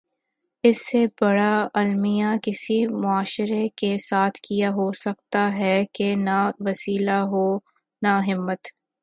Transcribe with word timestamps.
اس 0.63 0.77
سے 0.89 1.05
بڑا 1.21 1.53
المیہ 1.73 2.31
کسی 2.43 2.77
معاشرے 2.95 3.67
کے 3.77 3.97
ساتھ 3.99 4.39
کیا 4.41 4.69
ہو 4.69 4.91
سکتاہے 4.95 5.75
کہ 5.93 6.13
نہ 6.17 6.39
وسیلہ 6.59 7.19
ہو 7.31 7.45
نہ 8.01 8.13
ہمت۔ 8.27 8.61